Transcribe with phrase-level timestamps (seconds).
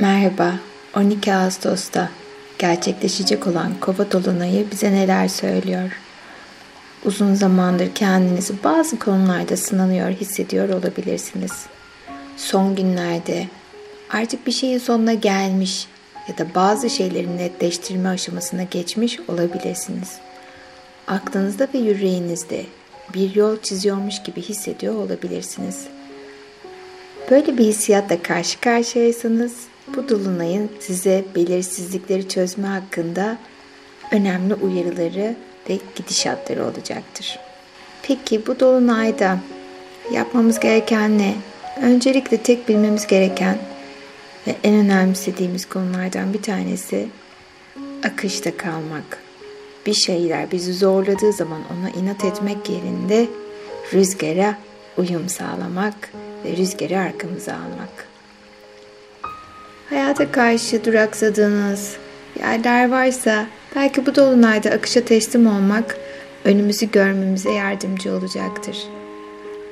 [0.00, 0.54] Merhaba,
[0.96, 2.10] 12 Ağustos'ta
[2.58, 5.90] gerçekleşecek olan Kova Dolunay'ı bize neler söylüyor?
[7.04, 11.52] Uzun zamandır kendinizi bazı konularda sınanıyor hissediyor olabilirsiniz.
[12.36, 13.46] Son günlerde
[14.10, 15.86] artık bir şeyin sonuna gelmiş
[16.28, 20.18] ya da bazı şeylerin netleştirme aşamasına geçmiş olabilirsiniz.
[21.08, 22.64] Aklınızda ve yüreğinizde
[23.14, 25.84] bir yol çiziyormuş gibi hissediyor olabilirsiniz.
[27.30, 33.38] Böyle bir hissiyatla karşı karşıyaysanız bu dolunayın size belirsizlikleri çözme hakkında
[34.12, 35.36] önemli uyarıları
[35.70, 37.38] ve gidişatları olacaktır.
[38.02, 39.38] Peki bu dolunayda
[40.12, 41.34] yapmamız gereken ne?
[41.82, 43.58] Öncelikle tek bilmemiz gereken
[44.46, 47.08] ve en önemsediğimiz konulardan bir tanesi
[48.04, 49.22] akışta kalmak.
[49.86, 53.26] Bir şeyler bizi zorladığı zaman ona inat etmek yerinde
[53.94, 54.58] rüzgara
[54.96, 56.10] uyum sağlamak
[56.44, 58.09] ve rüzgarı arkamıza almak.
[59.90, 61.96] Hayata karşı duraksadığınız
[62.40, 63.46] yerler varsa
[63.76, 65.96] belki bu dolunayda akışa teslim olmak
[66.44, 68.76] önümüzü görmemize yardımcı olacaktır.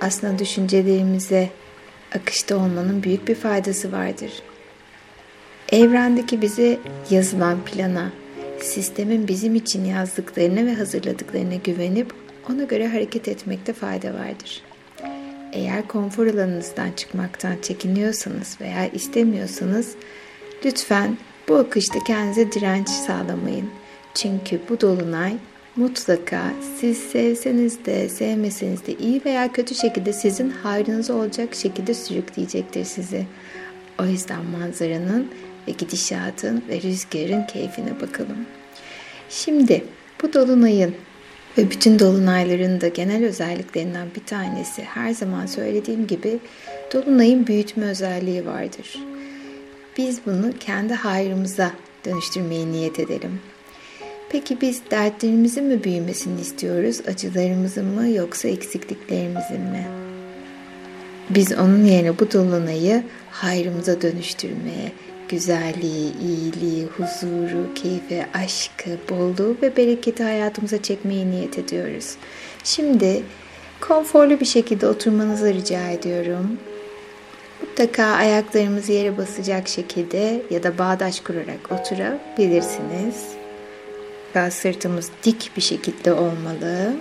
[0.00, 1.50] Aslında düşüncelerimize
[2.16, 4.30] akışta olmanın büyük bir faydası vardır.
[5.72, 6.78] Evrendeki bize
[7.10, 8.12] yazılan plana,
[8.60, 12.12] sistemin bizim için yazdıklarına ve hazırladıklarına güvenip
[12.50, 14.67] ona göre hareket etmekte fayda vardır.
[15.52, 19.94] Eğer konfor alanınızdan çıkmaktan çekiniyorsanız veya istemiyorsanız
[20.64, 21.18] lütfen
[21.48, 23.70] bu akışta kendinize direnç sağlamayın.
[24.14, 25.36] Çünkü bu dolunay
[25.76, 26.42] mutlaka
[26.80, 33.26] siz sevseniz de sevmeseniz de iyi veya kötü şekilde sizin hayrınız olacak şekilde sürükleyecektir sizi.
[34.00, 35.30] O yüzden manzaranın
[35.68, 38.46] ve gidişatın ve rüzgarın keyfine bakalım.
[39.30, 39.84] Şimdi
[40.22, 40.94] bu dolunayın
[41.58, 46.38] ve bütün dolunayların da genel özelliklerinden bir tanesi her zaman söylediğim gibi
[46.92, 48.98] dolunayın büyütme özelliği vardır.
[49.96, 51.72] Biz bunu kendi hayrımıza
[52.04, 53.40] dönüştürmeye niyet edelim.
[54.30, 59.86] Peki biz dertlerimizin mi büyümesini istiyoruz, acılarımızın mı yoksa eksikliklerimizin mi?
[61.30, 64.92] Biz onun yerine bu dolunayı hayrımıza dönüştürmeye,
[65.28, 72.16] güzelliği, iyiliği, huzuru, keyfi, aşkı, bolluğu ve bereketi hayatımıza çekmeyi niyet ediyoruz.
[72.64, 73.22] Şimdi
[73.80, 76.58] konforlu bir şekilde oturmanızı rica ediyorum.
[77.60, 83.24] Mutlaka ayaklarımız yere basacak şekilde ya da bağdaş kurarak oturabilirsiniz.
[84.50, 86.94] Sırtımız dik bir şekilde olmalı.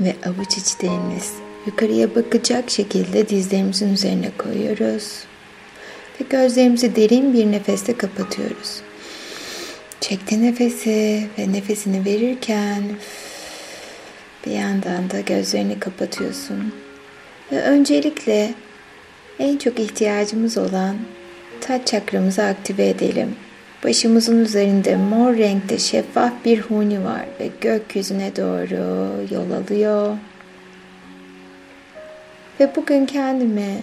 [0.00, 1.32] Ve avuç içlerimiz
[1.66, 5.24] yukarıya bakacak şekilde dizlerimizin üzerine koyuyoruz.
[6.20, 8.80] Ve gözlerimizi derin bir nefeste kapatıyoruz.
[10.00, 12.82] Çekti nefesi ve nefesini verirken
[14.46, 16.74] bir yandan da gözlerini kapatıyorsun.
[17.52, 18.54] Ve öncelikle
[19.38, 20.96] en çok ihtiyacımız olan
[21.60, 23.36] taç çakramızı aktive edelim.
[23.84, 30.16] Başımızın üzerinde mor renkte şeffaf bir huni var ve gökyüzüne doğru yol alıyor.
[32.60, 33.76] Ve bugün kendime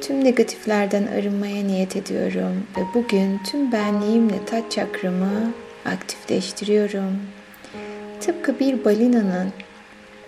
[0.00, 5.52] tüm negatiflerden arınmaya niyet ediyorum ve bugün tüm benliğimle taç çakramı
[5.86, 7.18] aktifleştiriyorum.
[8.20, 9.52] Tıpkı bir balinanın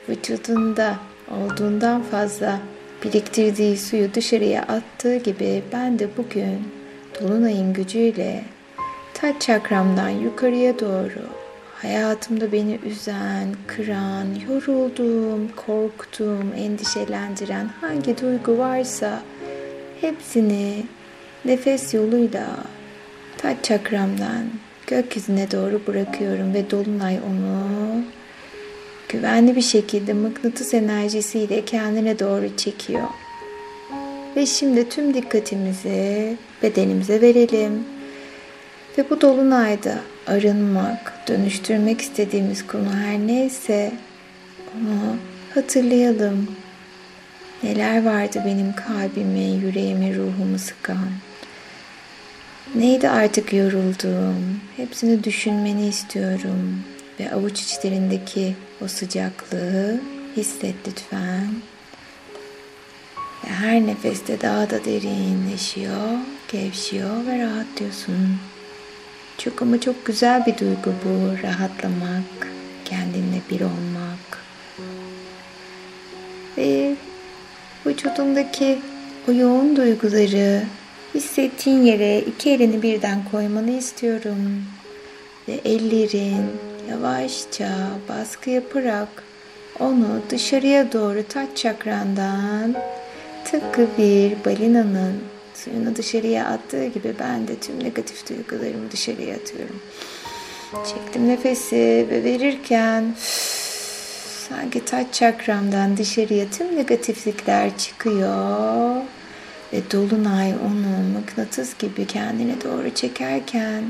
[0.08, 0.96] vücudunda
[1.30, 2.60] olduğundan fazla
[3.04, 6.58] biriktirdiği suyu dışarıya attığı gibi ben de bugün
[7.20, 8.44] Dolunay'ın gücüyle
[9.14, 11.42] taç çakramdan yukarıya doğru
[11.82, 19.22] hayatımda beni üzen, kıran, yorulduğum, korktuğum, endişelendiren hangi duygu varsa
[20.02, 20.82] hepsini
[21.44, 22.46] nefes yoluyla
[23.38, 24.44] taç çakramdan
[24.86, 28.02] gökyüzüne doğru bırakıyorum ve dolunay onu
[29.08, 33.08] güvenli bir şekilde mıknatıs enerjisiyle kendine doğru çekiyor.
[34.36, 37.84] Ve şimdi tüm dikkatimizi bedenimize verelim.
[38.98, 43.92] Ve bu dolunayda arınmak, dönüştürmek istediğimiz konu her neyse
[44.76, 45.16] onu
[45.54, 46.48] hatırlayalım.
[47.62, 51.08] Neler vardı benim kalbimi, yüreğimi, ruhumu sıkan?
[52.74, 54.60] Neydi artık yorulduğum?
[54.76, 56.84] Hepsini düşünmeni istiyorum.
[57.20, 58.54] Ve avuç içlerindeki
[58.84, 60.00] o sıcaklığı
[60.36, 61.48] hisset lütfen.
[63.44, 66.18] Ve her nefeste daha da derinleşiyor,
[66.52, 68.36] gevşiyor ve rahatlıyorsun.
[69.38, 71.42] Çok ama çok güzel bir duygu bu.
[71.42, 72.48] Rahatlamak,
[72.84, 74.42] kendinle bir olmak.
[76.56, 76.96] Ve
[77.92, 78.78] vücudundaki
[79.28, 80.62] o yoğun duyguları
[81.14, 84.64] hissettiğin yere iki elini birden koymanı istiyorum.
[85.48, 86.44] Ve ellerin
[86.90, 87.68] yavaşça
[88.08, 89.08] baskı yaparak
[89.80, 92.74] onu dışarıya doğru taç çakrandan
[93.44, 95.14] tıpkı bir balinanın
[95.54, 99.80] suyunu dışarıya attığı gibi ben de tüm negatif duygularımı dışarıya atıyorum.
[100.72, 103.14] Çektim nefesi ve verirken
[104.52, 108.96] sanki taç çakramdan dışarıya tüm negatiflikler çıkıyor.
[109.72, 113.84] Ve dolunay onu mıknatıs gibi kendine doğru çekerken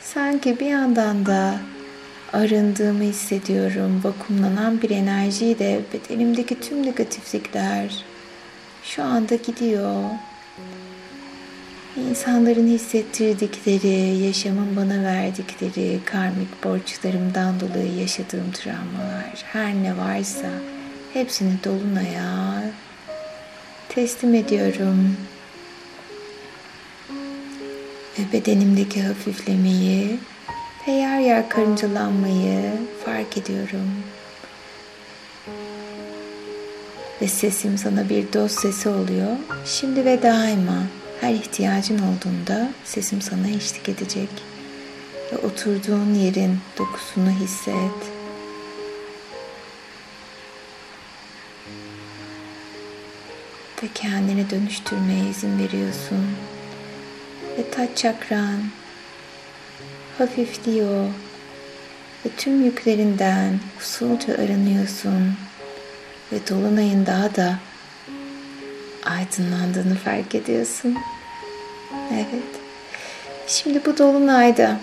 [0.00, 1.58] sanki bir yandan da
[2.32, 4.00] arındığımı hissediyorum.
[4.04, 8.04] Vakumlanan bir enerjiyle bedenimdeki tüm negatiflikler
[8.82, 10.04] şu anda gidiyor.
[11.96, 20.46] İnsanların hissettirdikleri, yaşamın bana verdikleri karmik borçlarımdan dolayı yaşadığım travmalar, her ne varsa
[21.12, 22.62] hepsini dolunaya
[23.88, 25.16] teslim ediyorum.
[28.18, 30.18] Ve bedenimdeki hafiflemeyi
[30.88, 32.62] ve yer yer karıncalanmayı
[33.04, 33.90] fark ediyorum.
[37.22, 39.36] Ve sesim sana bir dost sesi oluyor.
[39.66, 40.82] Şimdi ve daima
[41.20, 44.28] her ihtiyacın olduğunda sesim sana eşlik edecek.
[45.32, 48.14] Ve oturduğun yerin dokusunu hisset.
[53.82, 56.26] Ve kendini dönüştürmeye izin veriyorsun.
[57.58, 58.60] Ve taç çakran
[60.18, 61.06] hafifliyor.
[62.26, 65.34] Ve tüm yüklerinden usulca aranıyorsun.
[66.32, 67.58] Ve dolunayın daha da
[69.04, 70.98] aydınlandığını fark ediyorsun.
[72.12, 72.60] Evet.
[73.46, 74.76] Şimdi bu dolunayda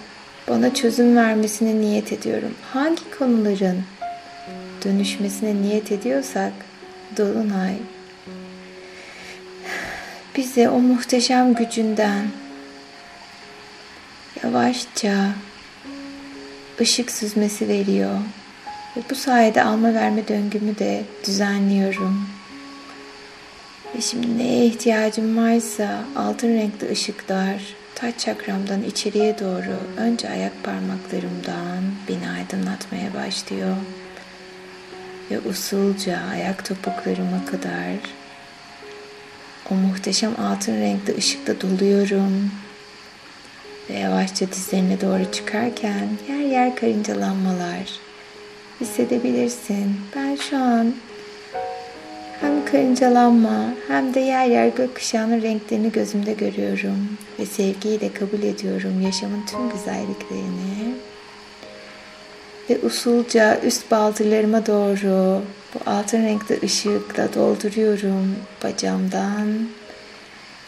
[0.49, 2.55] bana çözüm vermesine niyet ediyorum.
[2.73, 3.83] Hangi konuların
[4.85, 6.53] dönüşmesine niyet ediyorsak
[7.17, 7.73] dolunay
[10.37, 12.25] bize o muhteşem gücünden
[14.43, 15.29] yavaşça
[16.81, 18.17] ışık süzmesi veriyor.
[18.97, 22.27] Ve bu sayede alma verme döngümü de düzenliyorum.
[23.95, 27.61] Ve şimdi neye ihtiyacım varsa altın renkli ışıklar
[27.95, 33.75] taç çakramdan içeriye doğru önce ayak parmaklarımdan beni aydınlatmaya başlıyor.
[35.31, 37.95] Ve usulca ayak topuklarıma kadar
[39.71, 42.51] o muhteşem altın renkli ışıkla doluyorum.
[43.89, 47.99] Ve yavaşça dizlerine doğru çıkarken yer yer karıncalanmalar
[48.81, 49.97] hissedebilirsin.
[50.15, 50.93] Ben şu an
[52.71, 57.17] karıncalanma hem de yer yer gökkuşağının renklerini gözümde görüyorum.
[57.39, 60.95] Ve sevgiyle kabul ediyorum yaşamın tüm güzelliklerini.
[62.69, 65.41] Ve usulca üst baldırlarıma doğru
[65.73, 69.47] bu altın renkli ışıkla dolduruyorum bacağımdan.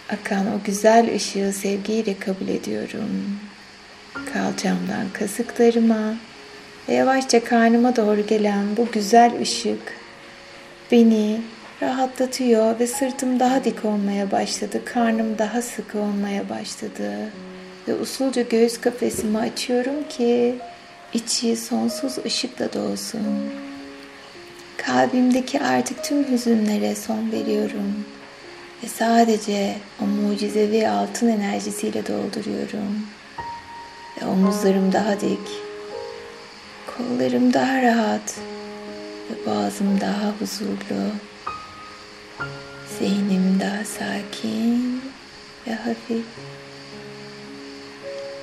[0.10, 3.40] Akan o güzel ışığı sevgiyle kabul ediyorum.
[4.34, 6.16] Kalçamdan kasıklarıma
[6.90, 9.98] ve yavaşça karnıma doğru gelen bu güzel ışık
[10.92, 11.42] beni
[11.84, 14.82] rahatlatıyor ve sırtım daha dik olmaya başladı.
[14.86, 17.30] Karnım daha sıkı olmaya başladı.
[17.88, 20.56] Ve usulca göğüs kafesimi açıyorum ki
[21.14, 23.26] içi sonsuz ışıkla dolsun.
[24.78, 28.06] Kalbimdeki artık tüm hüzünlere son veriyorum.
[28.84, 33.08] Ve sadece o mucizevi altın enerjisiyle dolduruyorum.
[34.22, 35.48] Ve omuzlarım daha dik.
[36.98, 38.38] Kollarım daha rahat.
[39.30, 41.12] Ve boğazım daha huzurlu.
[43.04, 45.02] Zihnim daha sakin
[45.68, 46.26] ve hafif.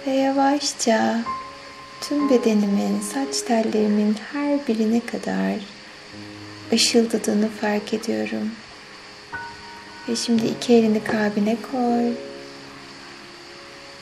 [0.07, 1.21] Ve yavaşça
[2.01, 5.55] tüm bedenimin, saç tellerimin her birine kadar
[6.73, 8.51] ışıldadığını fark ediyorum.
[10.09, 12.13] Ve şimdi iki elini kalbine koy.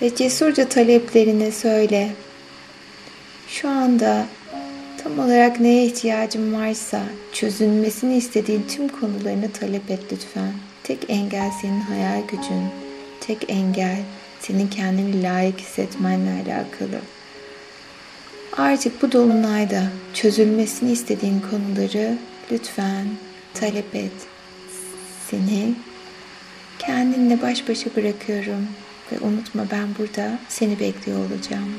[0.02, 2.10] Ve cesurca taleplerini söyle.
[3.48, 4.26] Şu anda
[5.02, 7.02] tam olarak neye ihtiyacın varsa
[7.32, 10.52] çözülmesini istediğin tüm konularını talep et lütfen.
[10.82, 12.64] Tek engel senin hayal gücün.
[13.20, 13.98] Tek engel
[14.40, 17.00] senin kendini layık hissetmenle alakalı.
[18.56, 19.82] Artık bu dolunayda
[20.14, 22.18] çözülmesini istediğin konuları
[22.52, 23.06] lütfen
[23.54, 24.12] talep et.
[25.30, 25.74] Seni
[26.78, 28.68] kendinle baş başa bırakıyorum
[29.12, 31.74] ve unutma ben burada seni bekliyor olacağım.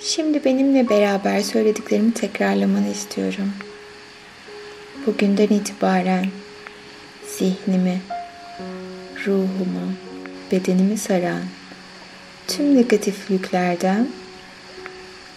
[0.00, 3.52] Şimdi benimle beraber söylediklerimi tekrarlamanı istiyorum.
[5.06, 6.26] Bugünden itibaren
[7.38, 8.00] zihnimi,
[9.26, 9.92] ruhumu,
[10.52, 11.42] bedenimi saran
[12.48, 14.08] tüm negatif yüklerden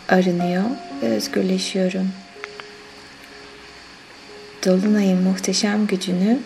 [0.09, 0.63] arınıyor
[1.01, 2.09] ve özgürleşiyorum.
[4.65, 6.39] Dolunay'ın muhteşem gücünü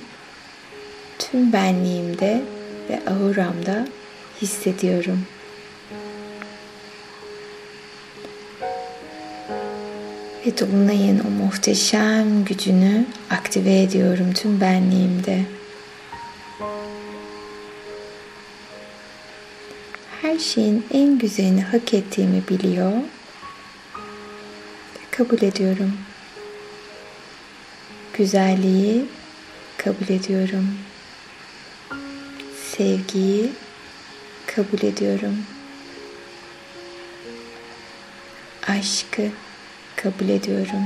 [1.32, 2.42] tüm benliğimde
[2.90, 3.88] ve auramda
[4.42, 5.26] hissediyorum.
[10.46, 15.42] Ve Dolunay'ın o muhteşem gücünü aktive ediyorum tüm benliğimde.
[20.22, 22.92] Her şeyin en güzelini hak ettiğimi biliyor
[24.96, 25.94] ve kabul ediyorum.
[28.14, 29.06] Güzelliği
[29.78, 30.68] kabul ediyorum.
[32.78, 33.52] Sevgiyi
[34.56, 35.38] kabul ediyorum.
[38.68, 39.22] Aşkı
[39.96, 40.84] kabul ediyorum.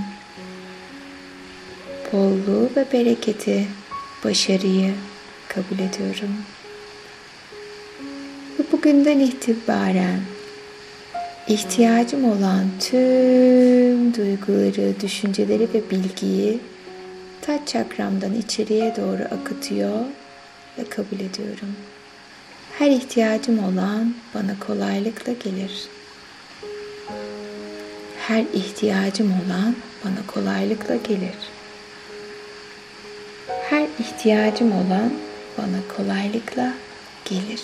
[2.14, 3.68] Bolluğu ve bereketi,
[4.24, 4.94] başarıyı
[5.48, 6.36] kabul ediyorum.
[8.60, 10.20] Ve bugünden itibaren
[11.48, 16.60] ihtiyacım olan tüm duyguları, düşünceleri ve bilgiyi
[17.42, 20.06] taç çakramdan içeriye doğru akıtıyor
[20.80, 21.76] ve kabul ediyorum.
[22.80, 25.90] Her ihtiyacım olan bana kolaylıkla gelir
[28.28, 31.36] her ihtiyacım olan bana kolaylıkla gelir.
[33.70, 35.14] Her ihtiyacım olan
[35.58, 36.74] bana kolaylıkla
[37.26, 37.62] gelir.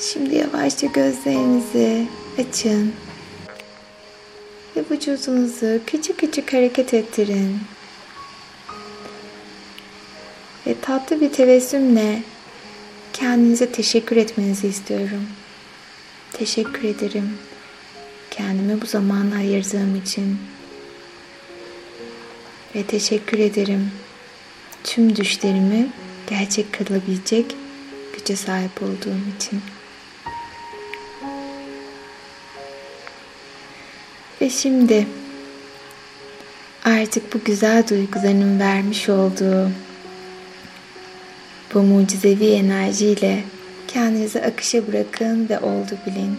[0.00, 2.06] Şimdi yavaşça gözlerinizi
[2.38, 2.92] açın
[4.76, 7.58] ve vücudunuzu küçük küçük hareket ettirin.
[10.66, 12.22] Ve tatlı bir tebessümle
[13.12, 15.26] kendinize teşekkür etmenizi istiyorum.
[16.32, 17.38] Teşekkür ederim
[18.30, 20.38] kendime bu zamanı ayırdığım için
[22.74, 23.90] ve teşekkür ederim
[24.84, 25.88] tüm düşlerimi
[26.26, 27.56] gerçek kılabilecek
[28.16, 29.60] güce sahip olduğum için.
[34.40, 35.06] Ve şimdi
[36.84, 39.70] artık bu güzel duygularının vermiş olduğu
[41.74, 43.44] bu mucizevi enerjiyle
[43.88, 46.36] kendinizi akışa bırakın ve oldu bilin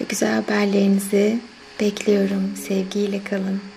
[0.00, 1.38] ve güzel haberlerinizi
[1.80, 2.56] bekliyorum.
[2.56, 3.73] Sevgiyle kalın.